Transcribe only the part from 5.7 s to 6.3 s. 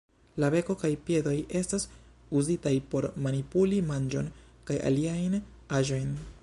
aĵojn.